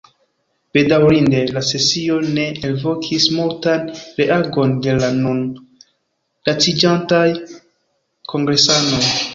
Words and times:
Bedaŭrinde 0.77 1.41
la 1.57 1.61
sesio 1.67 2.15
ne 2.37 2.45
elvokis 2.69 3.27
multan 3.35 3.85
reagon 4.23 4.75
de 4.87 4.97
la 5.05 5.13
nun 5.21 5.45
laciĝantaj 6.51 7.25
kongresanoj. 8.35 9.03